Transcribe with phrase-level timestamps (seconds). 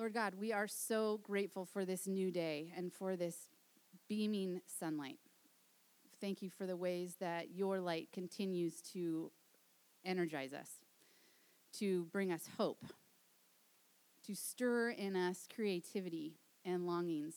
[0.00, 3.50] Lord God, we are so grateful for this new day and for this
[4.08, 5.18] beaming sunlight.
[6.22, 9.30] Thank you for the ways that your light continues to
[10.02, 10.70] energize us,
[11.74, 12.82] to bring us hope,
[14.24, 17.34] to stir in us creativity and longings.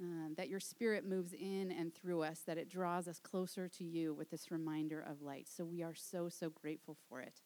[0.00, 3.84] Um, that your spirit moves in and through us, that it draws us closer to
[3.84, 5.46] you with this reminder of light.
[5.46, 7.40] So we are so, so grateful for it.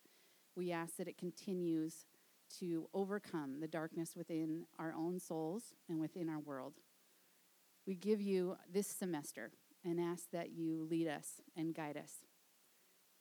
[0.56, 2.06] We ask that it continues
[2.58, 6.74] to overcome the darkness within our own souls and within our world.
[7.86, 9.52] We give you this semester
[9.84, 12.12] and ask that you lead us and guide us,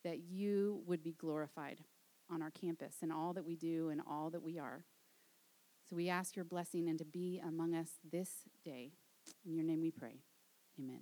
[0.03, 1.79] that you would be glorified
[2.29, 4.83] on our campus and all that we do and all that we are.
[5.89, 8.29] So we ask your blessing and to be among us this
[8.63, 8.91] day.
[9.45, 10.21] In your name we pray.
[10.79, 11.01] Amen.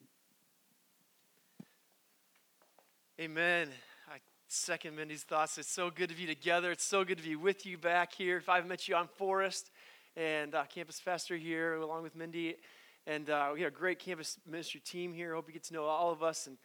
[3.19, 3.69] Amen.
[4.57, 5.57] Second Mindy's thoughts.
[5.59, 6.71] It's so good to be together.
[6.71, 8.37] It's so good to be with you back here.
[8.37, 9.69] If I've met you, I'm Forrest
[10.15, 12.55] and uh, campus pastor here along with Mindy.
[13.05, 15.35] And uh, we have a great campus ministry team here.
[15.35, 16.47] Hope you get to know all of us.
[16.47, 16.57] And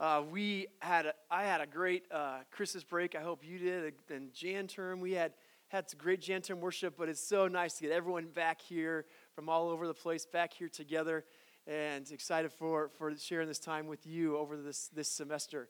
[0.00, 3.14] uh, we had a, I had a great uh, Christmas break.
[3.14, 3.94] I hope you did.
[4.10, 5.32] And Jan term, we had
[5.68, 6.96] had some great Jan term worship.
[6.98, 10.52] But it's so nice to get everyone back here from all over the place back
[10.52, 11.24] here together
[11.68, 15.68] and excited for, for sharing this time with you over this, this semester.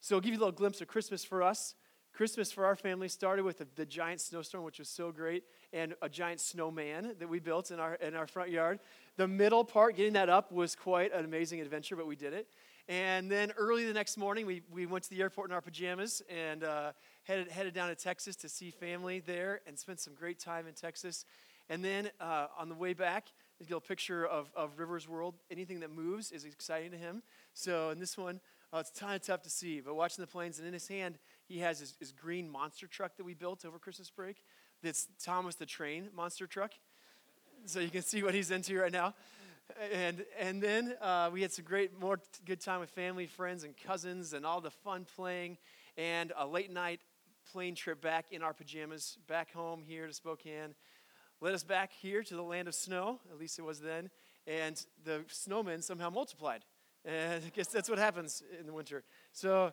[0.00, 1.74] So I'll give you a little glimpse of Christmas for us.
[2.16, 5.44] Christmas for our family started with the, the, giant snowstorm, which was so great,
[5.74, 8.80] and a giant snowman that we built in our, in our front yard.
[9.18, 12.48] The middle part, getting that up, was quite an amazing adventure, but we did it.
[12.88, 16.22] And then early the next morning, we, we went to the airport in our pajamas
[16.30, 16.92] and uh,
[17.24, 20.72] headed, headed down to Texas to see family there and spent some great time in
[20.72, 21.26] Texas.
[21.68, 23.26] And then uh, on the way back,
[23.58, 25.34] there's a little picture of, of River's World.
[25.50, 27.22] Anything that moves is exciting to him.
[27.54, 28.40] So in this one,
[28.72, 29.80] uh, it's kind of tough to see.
[29.80, 33.16] But watching the planes, and in his hand, he has his, his green monster truck
[33.16, 34.42] that we built over Christmas break.
[34.82, 36.72] That's Thomas the Train monster truck.
[37.64, 39.14] So you can see what he's into right now.
[39.92, 43.74] And, and then uh, we had some great, more good time with family, friends, and
[43.76, 45.58] cousins, and all the fun playing,
[45.96, 47.00] and a late night
[47.50, 50.74] plane trip back in our pajamas, back home here to Spokane
[51.40, 54.10] led us back here to the land of snow, at least it was then,
[54.46, 56.64] and the snowmen somehow multiplied.
[57.06, 59.04] And I guess that's what happens in the winter.
[59.32, 59.72] So,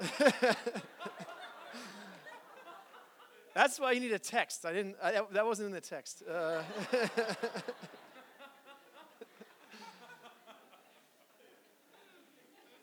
[3.54, 4.64] that's why you need a text.
[4.64, 6.22] I didn't, I, that wasn't in the text.
[6.26, 6.62] Uh,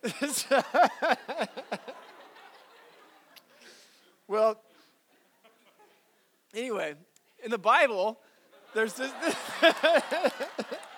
[4.28, 4.62] well,
[6.54, 6.96] Anyway,
[7.44, 8.20] in the Bible,
[8.74, 9.12] there's this.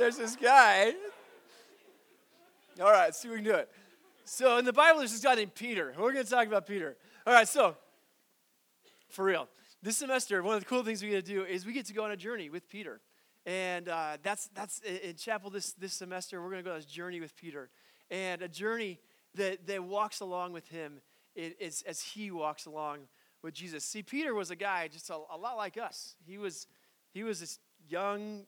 [0.00, 0.94] there's this guy.
[2.80, 3.70] All right, see if we can do it.
[4.24, 5.92] So in the Bible, there's this guy named Peter.
[5.98, 6.96] We're going to talk about Peter.
[7.26, 7.76] All right, so
[9.10, 9.48] for real,
[9.82, 11.92] this semester, one of the cool things we get to do is we get to
[11.92, 13.00] go on a journey with Peter,
[13.44, 16.40] and uh, that's that's in chapel this this semester.
[16.40, 17.68] We're going to go on this journey with Peter,
[18.10, 19.00] and a journey
[19.34, 21.00] that that walks along with him
[21.34, 23.00] is, as he walks along
[23.42, 23.84] with Jesus.
[23.84, 26.14] See, Peter was a guy just a, a lot like us.
[26.26, 26.66] He was,
[27.12, 28.44] he was this young,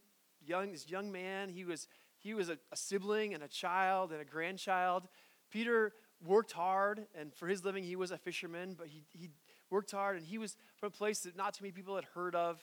[0.47, 1.49] young, this young man.
[1.49, 1.89] He was,
[2.19, 5.09] he was a, a sibling and a child and a grandchild.
[5.51, 5.93] Peter
[6.25, 9.29] worked hard, and for his living, he was a fisherman, but he, he
[9.71, 12.35] worked hard, and he was from a place that not too many people had heard
[12.35, 12.63] of.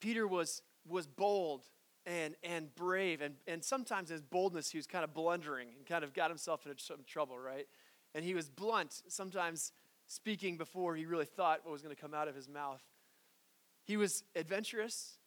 [0.00, 1.64] Peter was, was bold
[2.06, 5.84] and, and brave, and, and sometimes in his boldness, he was kind of blundering and
[5.84, 7.66] kind of got himself into some trouble, right?
[8.14, 9.72] and he was blunt, sometimes
[10.06, 12.82] speaking before he really thought what was going to come out of his mouth.
[13.84, 15.17] He was adventurous.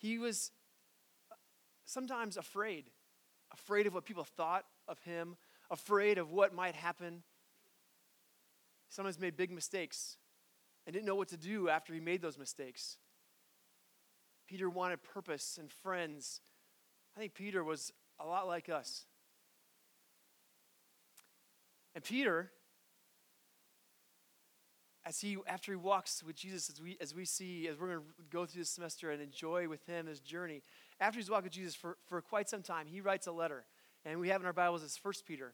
[0.00, 0.50] He was
[1.84, 2.90] sometimes afraid,
[3.52, 5.36] afraid of what people thought of him,
[5.70, 7.22] afraid of what might happen.
[8.88, 10.16] He sometimes made big mistakes
[10.86, 12.96] and didn't know what to do after he made those mistakes.
[14.48, 16.40] Peter wanted purpose and friends.
[17.14, 19.04] I think Peter was a lot like us.
[21.94, 22.50] And Peter,
[25.10, 27.98] as he after he walks with Jesus, as we as we see, as we're going
[27.98, 30.62] to go through this semester and enjoy with him his journey,
[31.00, 33.64] after he's walked with Jesus for, for quite some time, he writes a letter.
[34.04, 35.52] And we have in our Bibles as First Peter.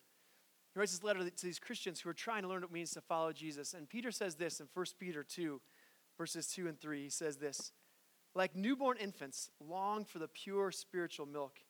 [0.75, 2.91] He writes this letter to these Christians who are trying to learn what it means
[2.93, 3.73] to follow Jesus.
[3.73, 5.59] And Peter says this in First Peter 2,
[6.19, 7.05] verses 2 and 3.
[7.05, 7.73] He says this
[8.35, 11.61] Like newborn infants, long for the pure spiritual milk,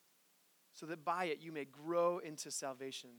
[0.73, 3.11] so that by it you may grow into salvation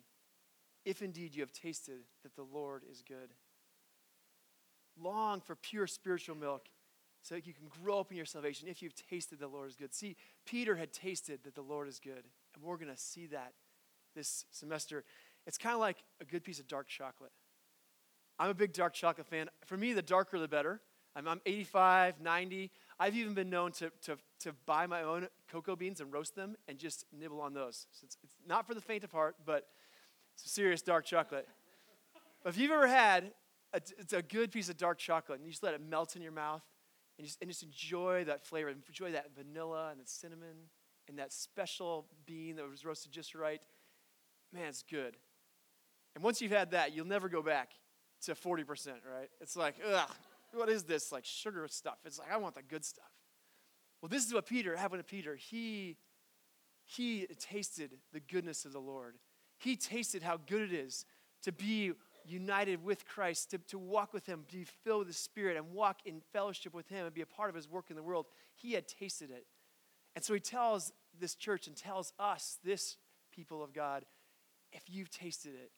[0.84, 3.32] if indeed you have tasted that the Lord is good.
[5.02, 6.66] Long for pure spiritual milk
[7.22, 9.76] so that you can grow up in your salvation if you've tasted the Lord is
[9.76, 9.94] good.
[9.94, 10.16] See,
[10.46, 12.24] Peter had tasted that the Lord is good,
[12.54, 13.52] and we're going to see that
[14.14, 15.04] this semester.
[15.46, 17.32] It's kind of like a good piece of dark chocolate.
[18.38, 19.48] I'm a big dark chocolate fan.
[19.66, 20.80] For me, the darker the better.
[21.16, 22.70] I'm, I'm 85, 90.
[23.00, 26.56] I've even been known to, to, to buy my own cocoa beans and roast them
[26.68, 27.86] and just nibble on those.
[27.92, 29.66] So it's, it's not for the faint of heart, but
[30.34, 31.48] it's serious dark chocolate.
[32.42, 33.32] but if you've ever had
[33.74, 36.32] it's a good piece of dark chocolate and you just let it melt in your
[36.32, 36.62] mouth
[37.18, 40.68] and just, and just enjoy that flavor, enjoy that vanilla and the cinnamon
[41.08, 43.60] and that special bean that was roasted just right,
[44.52, 45.16] man, it's good.
[46.14, 47.70] And once you've had that, you'll never go back
[48.24, 48.66] to 40%,
[49.10, 49.28] right?
[49.40, 50.10] It's like, ugh,
[50.52, 51.12] what is this?
[51.12, 51.98] Like sugar stuff.
[52.04, 53.10] It's like, I want the good stuff.
[54.00, 55.34] Well, this is what Peter happened to Peter.
[55.34, 55.96] He,
[56.84, 59.16] he tasted the goodness of the Lord.
[59.58, 61.04] He tasted how good it is
[61.42, 61.92] to be
[62.28, 65.98] united with Christ, to, to walk with Him, be filled with the Spirit, and walk
[66.04, 68.26] in fellowship with Him and be a part of His work in the world.
[68.54, 69.46] He had tasted it.
[70.14, 72.96] And so He tells this church and tells us, this
[73.32, 74.04] people of God,
[74.72, 75.70] if you've tasted it,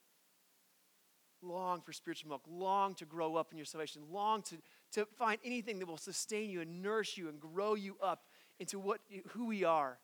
[1.43, 4.57] long for spiritual milk, long to grow up in your salvation, long to,
[4.93, 8.25] to find anything that will sustain you and nourish you and grow you up
[8.59, 9.99] into what, who we are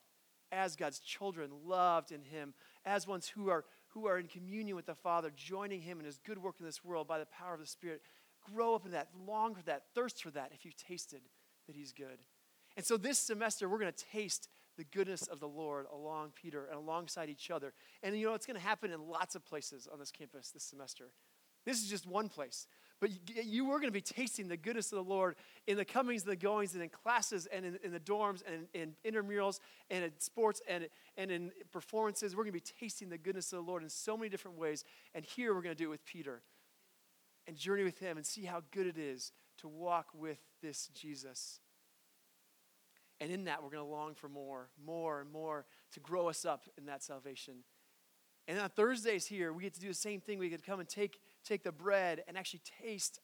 [0.53, 2.55] as God's children, loved in Him,
[2.85, 3.65] as ones who are,
[3.97, 6.85] who are in communion with the Father, joining Him in His good work in this
[6.85, 8.03] world by the power of the Spirit.
[8.53, 11.23] Grow up in that, long for that, thirst for that if you've tasted
[11.67, 12.19] that He's good.
[12.77, 16.67] And so this semester, we're going to taste the goodness of the Lord along Peter
[16.67, 17.73] and alongside each other.
[18.03, 20.65] And you know, it's going to happen in lots of places on this campus this
[20.65, 21.07] semester.
[21.65, 22.67] This is just one place.
[23.01, 23.11] But
[23.45, 26.33] you, were going to be tasting the goodness of the Lord in the comings and
[26.33, 29.61] the goings and in classes and in, in the dorms and in, in, intramurals
[29.91, 30.89] and in sports and,
[31.19, 32.35] and in performances.
[32.35, 34.83] We're going to be tasting the goodness of the Lord in so many different ways.
[35.15, 36.41] And here we're going to do it with Peter
[37.47, 41.61] and journey with him and see how good it is to walk with this Jesus.
[43.21, 46.45] And in that, we're going to long for more, more and more to grow us
[46.45, 47.57] up in that salvation.
[48.49, 50.39] And on Thursdays here, we get to do the same thing.
[50.39, 53.21] We get to come and take, take the bread and actually taste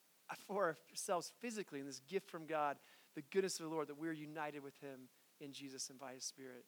[0.47, 2.77] for ourselves physically in this gift from God,
[3.15, 5.09] the goodness of the Lord, that we're united with Him
[5.39, 6.65] in Jesus and by His Spirit.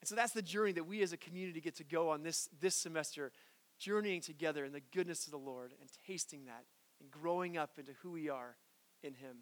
[0.00, 2.48] And so that's the journey that we as a community get to go on this,
[2.60, 3.32] this semester,
[3.78, 6.64] journeying together in the goodness of the Lord and tasting that
[7.00, 8.56] and growing up into who we are
[9.02, 9.38] in Him.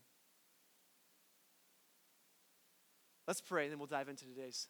[3.26, 4.69] Let's pray, and then we'll dive into today's.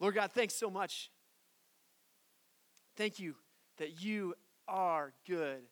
[0.00, 1.10] Lord God, thanks so much.
[2.96, 3.36] Thank you
[3.78, 4.34] that you
[4.68, 5.62] are good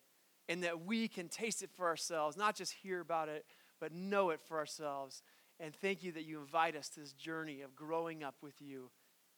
[0.48, 3.44] and that we can taste it for ourselves, not just hear about it,
[3.80, 5.22] but know it for ourselves.
[5.58, 8.90] And thank you that you invite us to this journey of growing up with you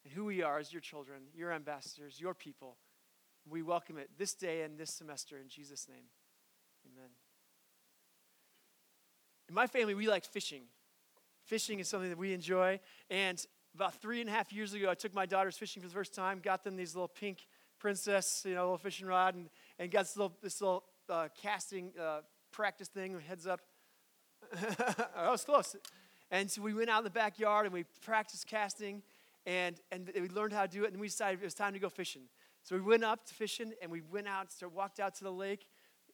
[0.04, 2.76] and who we are as your children, your ambassadors, your people.
[3.48, 6.04] We welcome it this day and this semester in Jesus' name.
[6.86, 7.10] Amen.
[9.48, 10.62] In my family, we like fishing.
[11.44, 12.80] Fishing is something that we enjoy.
[13.10, 13.44] And
[13.74, 16.14] about three and a half years ago, I took my daughters fishing for the first
[16.14, 17.46] time, got them these little pink
[17.82, 19.50] princess, you know, little fishing rod, and,
[19.80, 22.20] and got this little, this little uh, casting uh,
[22.52, 23.60] practice thing, heads up.
[25.16, 25.74] I was close.
[26.30, 29.02] And so we went out in the backyard and we practiced casting,
[29.46, 31.80] and, and we learned how to do it, and we decided it was time to
[31.80, 32.22] go fishing.
[32.62, 35.32] So we went up to fishing, and we went out, started, walked out to the
[35.32, 35.66] lake,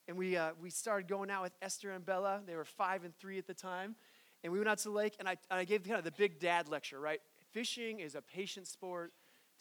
[0.08, 2.40] and we, uh, we started going out with Esther and Bella.
[2.46, 3.94] They were five and three at the time.
[4.42, 6.12] And we went out to the lake, and I, and I gave kind of the
[6.12, 7.20] big dad lecture, right?
[7.52, 9.12] Fishing is a patient sport,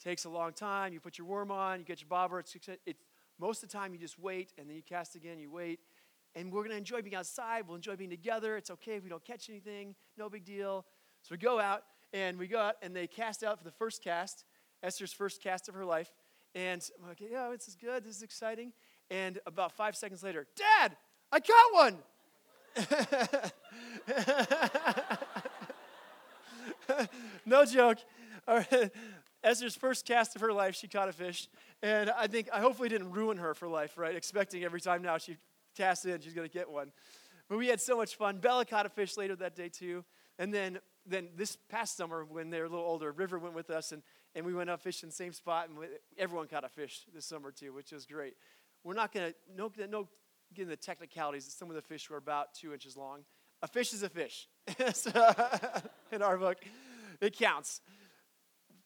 [0.02, 0.92] takes a long time.
[0.92, 2.38] You put your worm on, you get your bobber.
[2.38, 2.56] It's,
[2.86, 3.02] it's,
[3.38, 5.80] most of the time, you just wait, and then you cast again, you wait.
[6.34, 7.64] And we're going to enjoy being outside.
[7.66, 8.56] We'll enjoy being together.
[8.56, 10.84] It's okay if we don't catch anything, no big deal.
[11.22, 11.82] So we go out,
[12.12, 14.44] and we go out, and they cast out for the first cast,
[14.82, 16.10] Esther's first cast of her life.
[16.54, 18.04] And I'm like, yeah, this is good.
[18.04, 18.72] This is exciting.
[19.10, 20.96] And about five seconds later, Dad,
[21.30, 21.98] I caught one.
[27.46, 27.98] no joke.
[29.44, 31.48] Esther's first cast of her life, she caught a fish.
[31.82, 34.14] And I think, I hopefully didn't ruin her for life, right?
[34.14, 35.36] Expecting every time now she
[35.76, 36.92] casts in, she's going to get one.
[37.48, 38.38] But we had so much fun.
[38.38, 40.04] Bella caught a fish later that day, too.
[40.38, 43.70] And then, then this past summer, when they were a little older, River went with
[43.70, 44.02] us, and,
[44.34, 45.86] and we went out fishing the same spot, and we,
[46.18, 48.34] everyone caught a fish this summer, too, which was great.
[48.84, 50.08] We're not going to, no, no
[50.54, 53.20] getting the technicalities, some of the fish were about two inches long.
[53.62, 54.48] A fish is a fish.
[56.12, 56.58] in our book,
[57.20, 57.80] it counts.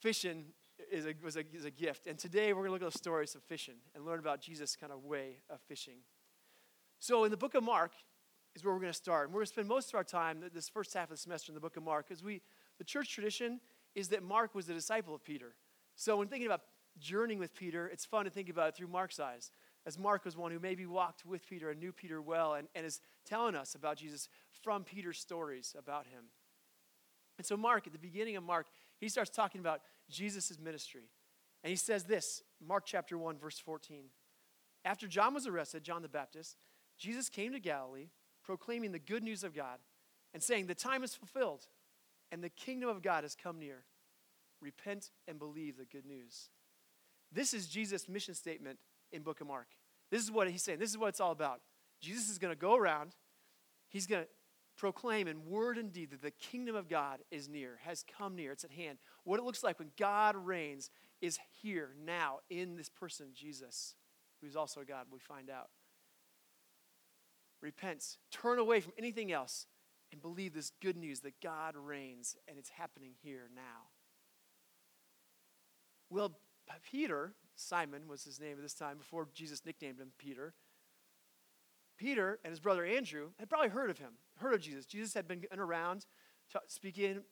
[0.03, 0.47] Fishing
[0.91, 2.09] is a, was a, is a gift.
[2.09, 4.75] And today we're going to look at the stories of fishing and learn about Jesus'
[4.75, 5.99] kind of way of fishing.
[6.99, 7.93] So in the book of Mark
[8.57, 9.29] is where we're going to start.
[9.29, 11.53] And we're going to spend most of our time this first half of the semester
[11.53, 12.43] in the book of Mark because we,
[12.79, 13.61] the church tradition
[13.95, 15.55] is that Mark was a disciple of Peter.
[15.95, 16.63] So when thinking about
[16.99, 19.53] journeying with Peter, it's fun to think about it through Mark's eyes
[19.87, 22.85] as Mark was one who maybe walked with Peter and knew Peter well and, and
[22.85, 24.29] is telling us about Jesus
[24.63, 26.25] from Peter's stories about him.
[27.39, 28.67] And so, Mark, at the beginning of Mark,
[29.03, 31.11] he starts talking about Jesus' ministry.
[31.65, 34.05] And he says this Mark chapter 1, verse 14.
[34.85, 36.57] After John was arrested, John the Baptist,
[36.99, 38.11] Jesus came to Galilee,
[38.45, 39.79] proclaiming the good news of God
[40.33, 41.67] and saying, The time is fulfilled
[42.31, 43.85] and the kingdom of God has come near.
[44.61, 46.51] Repent and believe the good news.
[47.33, 48.79] This is Jesus' mission statement
[49.11, 49.67] in book of Mark.
[50.13, 50.79] This is what he's saying.
[50.79, 51.61] This is what it's all about.
[52.01, 53.17] Jesus is going to go around.
[53.89, 54.29] He's going to
[54.83, 58.51] proclaim in word and deed that the kingdom of God is near, has come near,
[58.51, 58.99] it's at hand.
[59.23, 63.95] What it looks like when God reigns is here now in this person, Jesus,
[64.41, 65.69] who's also God, we find out.
[67.61, 69.69] Repent, turn away from anything else,
[70.11, 73.87] and believe this good news that God reigns and it's happening here now.
[76.11, 76.33] Well,
[76.91, 80.55] Peter, Simon was his name at this time before Jesus nicknamed him Peter.
[81.97, 84.87] Peter and his brother Andrew had probably heard of him, heard of Jesus.
[84.87, 86.07] Jesus had been around
[86.67, 87.23] speaking,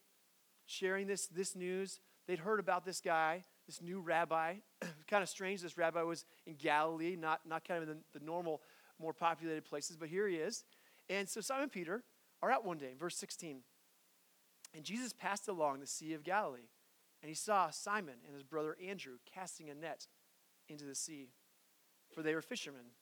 [0.66, 2.00] sharing this, this news.
[2.26, 4.56] They'd heard about this guy, this new rabbi.
[5.08, 8.24] kind of strange this rabbi was in Galilee, not, not kind of in the, the
[8.24, 8.62] normal,
[8.98, 10.64] more populated places, but here he is.
[11.08, 12.04] And so Simon Peter
[12.42, 13.60] are out one day, verse 16.
[14.74, 16.68] And Jesus passed along the Sea of Galilee,
[17.22, 20.06] and he saw Simon and his brother Andrew casting a net
[20.68, 21.30] into the sea,
[22.14, 22.92] for they were fishermen.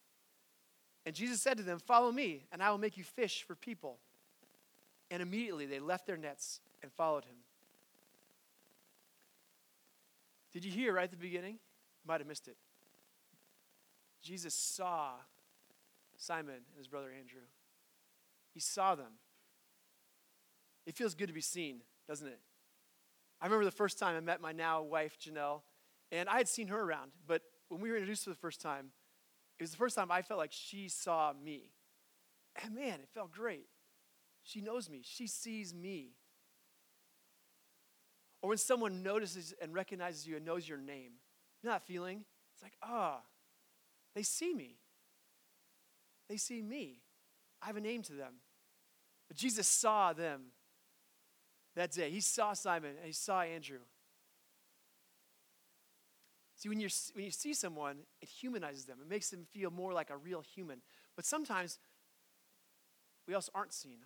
[1.08, 3.96] And Jesus said to them, Follow me, and I will make you fish for people.
[5.10, 7.36] And immediately they left their nets and followed him.
[10.52, 11.54] Did you hear right at the beginning?
[11.54, 12.58] You might have missed it.
[14.22, 15.12] Jesus saw
[16.18, 17.40] Simon and his brother Andrew.
[18.52, 19.12] He saw them.
[20.84, 22.38] It feels good to be seen, doesn't it?
[23.40, 25.62] I remember the first time I met my now wife, Janelle,
[26.12, 28.90] and I had seen her around, but when we were introduced for the first time,
[29.58, 31.72] it was the first time I felt like she saw me.
[32.62, 33.66] And man, it felt great.
[34.42, 36.12] She knows me, she sees me.
[38.40, 41.12] Or when someone notices and recognizes you and knows your name,
[41.62, 42.24] you know that feeling?
[42.54, 43.26] It's like, ah, oh,
[44.14, 44.76] they see me.
[46.28, 47.00] They see me.
[47.60, 48.34] I have a name to them.
[49.26, 50.52] But Jesus saw them
[51.74, 52.10] that day.
[52.10, 53.78] He saw Simon and he saw Andrew.
[56.58, 58.98] See, when, you when you see someone, it humanizes them.
[59.00, 60.82] It makes them feel more like a real human.
[61.14, 61.78] But sometimes
[63.28, 63.98] we also aren't seen.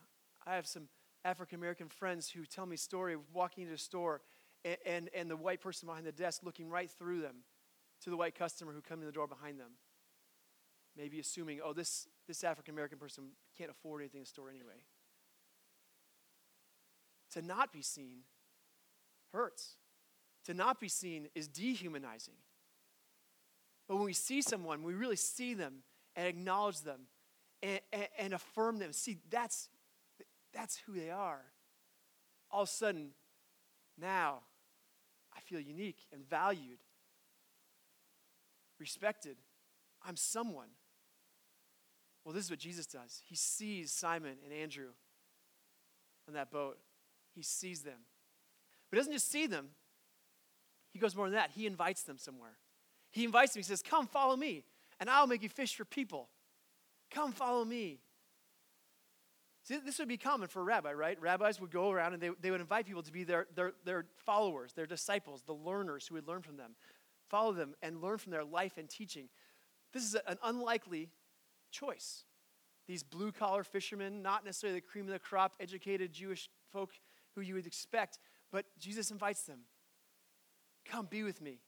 [0.47, 0.88] I have some
[1.25, 4.21] African American friends who tell me story of walking into a store
[4.66, 7.37] and, and, and the white person behind the desk looking right through them
[8.02, 9.73] to the white customer who comes in the door behind them.
[10.94, 14.85] Maybe assuming, oh, this, this African American person can't afford anything in the store anyway.
[17.32, 18.25] To not be seen
[19.32, 19.76] hurts.
[20.46, 22.34] To not be seen is dehumanizing.
[23.88, 25.82] But when we see someone, we really see them
[26.16, 27.02] and acknowledge them
[27.62, 28.92] and, and, and affirm them.
[28.92, 29.68] See, that's,
[30.52, 31.42] that's who they are.
[32.50, 33.11] All of a sudden,
[33.99, 34.40] now,
[35.37, 36.78] I feel unique and valued,
[38.78, 39.37] respected.
[40.04, 40.68] I'm someone.
[42.25, 43.20] Well, this is what Jesus does.
[43.25, 44.90] He sees Simon and Andrew
[46.28, 46.78] on that boat,
[47.34, 47.99] he sees them.
[48.90, 49.70] But he doesn't just see them,
[50.92, 51.50] he goes more than that.
[51.54, 52.58] He invites them somewhere.
[53.11, 53.61] He invites them.
[53.61, 54.64] He says, Come, follow me,
[55.00, 56.28] and I'll make you fish for people.
[57.11, 58.00] Come, follow me.
[59.64, 61.20] See, this would be common for a rabbi, right?
[61.20, 64.06] Rabbis would go around and they, they would invite people to be their, their, their
[64.26, 66.72] followers, their disciples, the learners who would learn from them.
[67.28, 69.28] Follow them and learn from their life and teaching.
[69.92, 71.11] This is an unlikely
[71.70, 72.25] choice.
[72.88, 76.90] These blue collar fishermen, not necessarily the cream of the crop, educated Jewish folk
[77.37, 78.18] who you would expect,
[78.50, 79.61] but Jesus invites them
[80.84, 81.60] Come be with me.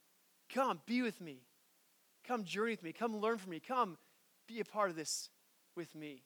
[0.53, 1.41] Come be with me.
[2.27, 2.91] Come journey with me.
[2.91, 3.59] Come learn from me.
[3.59, 3.97] Come
[4.47, 5.29] be a part of this
[5.75, 6.23] with me.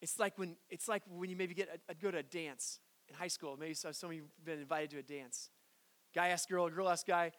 [0.00, 2.80] It's like when it's like when you maybe get a, a, go to a dance
[3.08, 3.56] in high school.
[3.56, 5.50] Maybe some of you have been invited to a dance.
[6.14, 7.32] Guy asks girl, girl asks guy,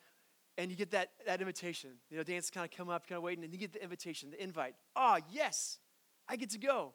[0.57, 1.91] and you get that, that invitation.
[2.09, 4.31] You know, dance kind of come up, kind of waiting, and you get the invitation,
[4.31, 4.75] the invite.
[4.95, 5.79] Ah, oh, yes,
[6.27, 6.93] I get to go.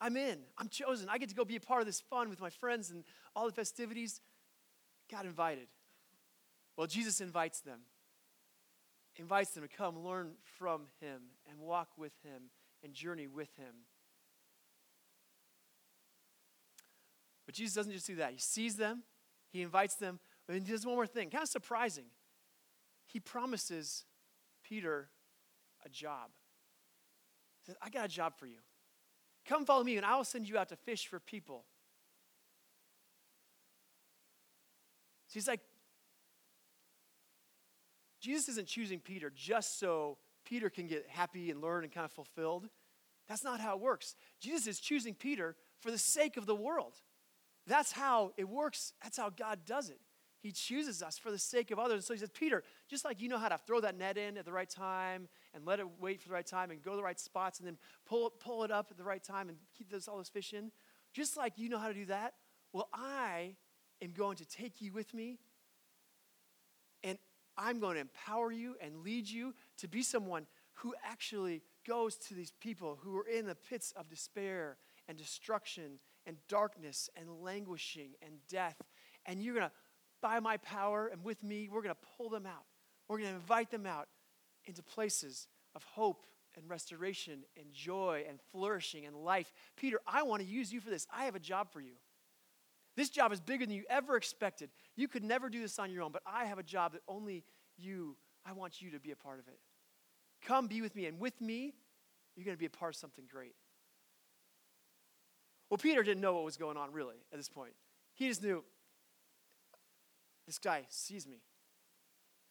[0.00, 0.38] I'm in.
[0.58, 1.08] I'm chosen.
[1.08, 3.46] I get to go be a part of this fun with my friends and all
[3.46, 4.20] the festivities.
[5.10, 5.68] Got invited.
[6.76, 7.80] Well, Jesus invites them,
[9.16, 12.50] invites them to come learn from him and walk with him
[12.84, 13.74] and journey with him.
[17.46, 18.32] But Jesus doesn't just do that.
[18.32, 19.04] He sees them,
[19.50, 22.06] he invites them, but he does one more thing, kind of surprising.
[23.06, 24.04] He promises
[24.62, 25.08] Peter
[25.84, 26.30] a job.
[27.60, 28.58] He says, I got a job for you.
[29.48, 31.64] Come follow me, and I will send you out to fish for people.
[35.28, 35.60] So he's like,
[38.20, 42.12] Jesus isn't choosing Peter just so Peter can get happy and learn and kind of
[42.12, 42.68] fulfilled.
[43.28, 44.14] That's not how it works.
[44.40, 46.94] Jesus is choosing Peter for the sake of the world.
[47.66, 48.92] That's how it works.
[49.02, 50.00] That's how God does it.
[50.46, 52.06] He chooses us for the sake of others.
[52.06, 54.44] So he says, Peter, just like you know how to throw that net in at
[54.44, 57.02] the right time and let it wait for the right time and go to the
[57.02, 57.76] right spots and then
[58.06, 60.70] pull pull it up at the right time and keep those, all those fish in,
[61.12, 62.34] just like you know how to do that,
[62.72, 63.56] well, I
[64.00, 65.40] am going to take you with me
[67.02, 67.18] and
[67.58, 72.34] I'm going to empower you and lead you to be someone who actually goes to
[72.34, 74.76] these people who are in the pits of despair
[75.08, 78.76] and destruction and darkness and languishing and death.
[79.24, 79.72] And you're going to
[80.26, 82.64] by my power and with me, we're going to pull them out.
[83.06, 84.08] We're going to invite them out
[84.64, 89.52] into places of hope and restoration and joy and flourishing and life.
[89.76, 91.06] Peter, I want to use you for this.
[91.16, 91.92] I have a job for you.
[92.96, 94.70] This job is bigger than you ever expected.
[94.96, 97.44] You could never do this on your own, but I have a job that only
[97.76, 99.60] you, I want you to be a part of it.
[100.44, 101.74] Come be with me, and with me,
[102.34, 103.54] you're going to be a part of something great.
[105.70, 107.74] Well, Peter didn't know what was going on really at this point.
[108.14, 108.64] He just knew
[110.46, 111.42] this guy sees me.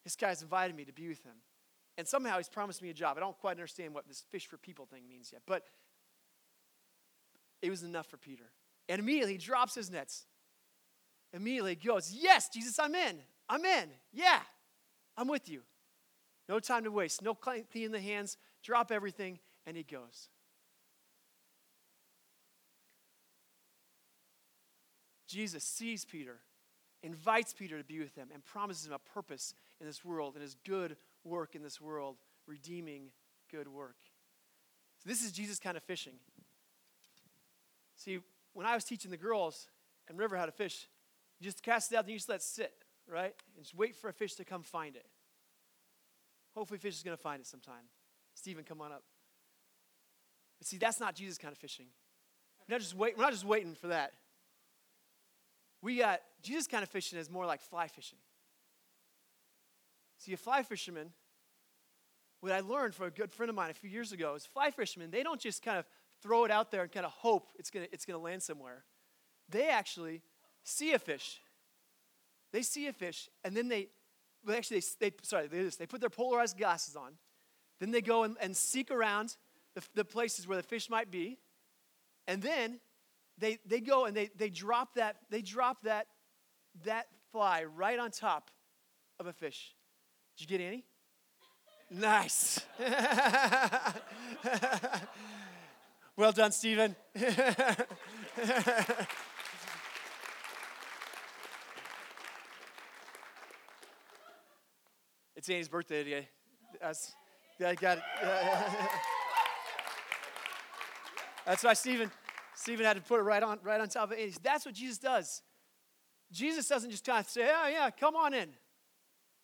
[0.04, 1.36] This guy's invited me to be with him.
[1.98, 3.18] And somehow he's promised me a job.
[3.18, 5.64] I don't quite understand what this fish for people thing means yet, but
[7.62, 8.44] it was enough for Peter.
[8.90, 10.26] And immediately he drops his nets.
[11.34, 13.20] Immediately he goes, Yes, Jesus, I'm in.
[13.48, 13.90] I'm in.
[14.12, 14.40] Yeah,
[15.18, 15.62] I'm with you.
[16.48, 17.22] No time to waste.
[17.22, 18.38] No clean the hands.
[18.64, 19.40] Drop everything.
[19.66, 20.30] And he goes.
[25.28, 26.40] Jesus sees Peter
[27.06, 30.42] invites Peter to be with him and promises him a purpose in this world and
[30.42, 33.12] his good work in this world, redeeming
[33.52, 33.98] good work.
[35.04, 36.14] So, this is Jesus kind of fishing.
[37.96, 38.20] See,
[38.54, 39.68] when I was teaching the girls
[40.10, 40.88] and River how to fish,
[41.40, 42.74] you just cast it out and you just let it sit,
[43.08, 43.34] right?
[43.56, 45.06] And just wait for a fish to come find it.
[46.56, 47.84] Hopefully, fish is going to find it sometime.
[48.34, 49.04] Stephen, come on up.
[50.58, 51.88] But see, that's not Jesus kind of fishing.
[52.68, 54.14] We're not just, wait, we're not just waiting for that.
[55.86, 58.18] We got Jesus kind of fishing is more like fly fishing.
[60.18, 61.12] See, a fly fisherman,
[62.40, 64.72] what I learned from a good friend of mine a few years ago is fly
[64.72, 65.86] fishermen, they don't just kind of
[66.24, 68.42] throw it out there and kind of hope it's going to it's going to land
[68.42, 68.84] somewhere.
[69.48, 70.24] They actually
[70.64, 71.40] see a fish.
[72.52, 73.90] They see a fish, and then they,
[74.44, 77.12] well, actually, they, they sorry, they, they put their polarized glasses on.
[77.80, 79.38] Then they go and, and seek around
[79.76, 81.38] the, the places where the fish might be.
[82.28, 82.80] And then
[83.38, 86.08] they, they go and they, they drop that they drop that
[86.86, 88.50] that fly right on top
[89.20, 89.76] of a fish.
[90.38, 90.86] Did you get any?
[91.92, 92.62] Nice.
[96.18, 96.96] well done, Stephen.
[105.36, 106.28] it's Annie's birthday today.
[106.82, 107.14] That's,
[107.66, 108.04] I got it.
[111.46, 112.12] That's why Stephen.
[112.56, 114.38] Stephen had to put it right on, right on top of it.
[114.42, 115.42] That's what Jesus does.
[116.32, 118.50] Jesus doesn't just kind of say, oh, yeah, come on in.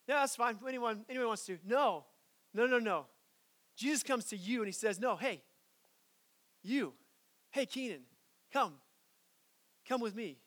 [0.08, 0.58] Yeah, that's fine.
[0.68, 1.58] Anyone, anyone wants to.
[1.66, 2.06] No,
[2.54, 3.06] no, no, no.
[3.78, 5.42] Jesus comes to you and he says, no, hey,
[6.64, 6.94] you.
[7.52, 8.02] Hey, Keenan,
[8.52, 8.74] come.
[9.88, 10.38] Come with me.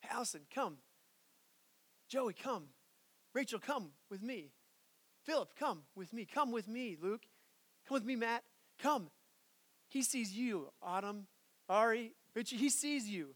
[0.00, 0.76] Hey, Allison, come.
[2.08, 2.64] Joey, come.
[3.34, 4.52] Rachel, come with me.
[5.24, 6.24] Philip, come with me.
[6.24, 7.22] Come with me, Luke.
[7.86, 8.44] Come with me, Matt.
[8.80, 9.10] Come.
[9.88, 11.26] He sees you, Autumn,
[11.68, 13.34] Ari, Richie, he sees you.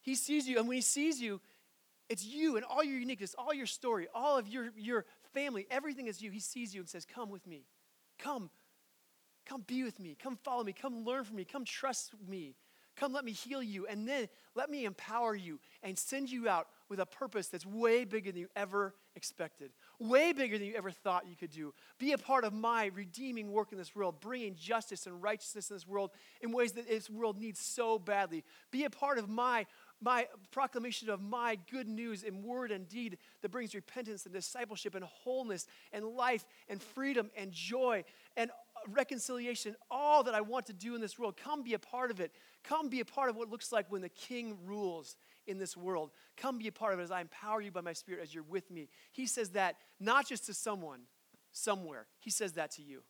[0.00, 0.58] He sees you.
[0.58, 1.40] And when he sees you,
[2.08, 6.06] it's you and all your uniqueness, all your story, all of your, your family, everything
[6.06, 6.30] is you.
[6.30, 7.64] He sees you and says, Come with me.
[8.18, 8.50] Come.
[9.46, 10.16] Come be with me.
[10.20, 10.72] Come follow me.
[10.72, 11.44] Come learn from me.
[11.44, 12.54] Come trust me.
[12.96, 13.86] Come let me heal you.
[13.86, 18.04] And then let me empower you and send you out with a purpose that's way
[18.04, 21.74] bigger than you ever expected, way bigger than you ever thought you could do.
[21.98, 25.76] Be a part of my redeeming work in this world, bringing justice and righteousness in
[25.76, 28.44] this world in ways that this world needs so badly.
[28.70, 29.66] Be a part of my
[30.00, 34.94] my proclamation of my good news in word and deed that brings repentance and discipleship
[34.94, 38.04] and wholeness and life and freedom and joy
[38.36, 38.50] and
[38.86, 41.36] reconciliation, all that I want to do in this world.
[41.36, 42.32] Come be a part of it.
[42.62, 45.16] Come be a part of what it looks like when the king rules
[45.48, 46.10] in this world.
[46.36, 48.44] Come be a part of it as I empower you by my spirit as you're
[48.44, 48.88] with me.
[49.12, 51.00] He says that not just to someone
[51.52, 53.02] somewhere, he says that to you.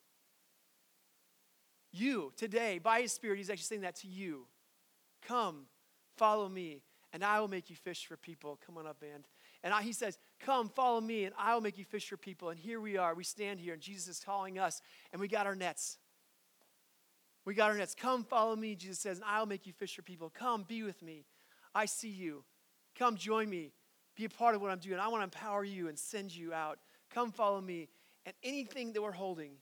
[1.92, 4.46] You, today, by his spirit, he's actually saying that to you.
[5.26, 5.66] Come,
[6.16, 8.58] follow me, and I will make you fish for people.
[8.64, 9.24] Come on up, band.
[9.64, 12.50] And I, he says, Come, follow me, and I will make you fish for people.
[12.50, 13.14] And here we are.
[13.14, 14.80] We stand here, and Jesus is calling us,
[15.12, 15.98] and we got our nets.
[17.44, 17.94] We got our nets.
[17.94, 20.30] Come, follow me, Jesus says, and I'll make you fish for people.
[20.30, 21.24] Come, be with me.
[21.78, 22.42] I see you.
[22.98, 23.70] Come join me.
[24.16, 24.98] Be a part of what I'm doing.
[24.98, 26.80] I want to empower you and send you out.
[27.14, 27.88] Come follow me.
[28.26, 29.52] And anything that we're holding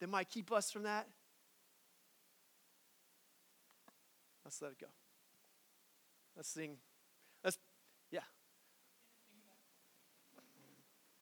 [0.00, 1.06] that might keep us from that,
[4.44, 4.88] let's let it go.
[6.34, 6.78] Let's sing.